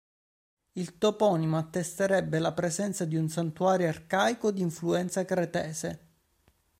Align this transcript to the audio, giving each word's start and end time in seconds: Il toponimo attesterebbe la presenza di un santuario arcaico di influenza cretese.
Il 0.71 0.97
toponimo 0.97 1.59
attesterebbe 1.59 2.39
la 2.39 2.53
presenza 2.53 3.05
di 3.05 3.17
un 3.17 3.29
santuario 3.29 3.87
arcaico 3.87 4.49
di 4.49 4.61
influenza 4.63 5.23
cretese. 5.25 5.99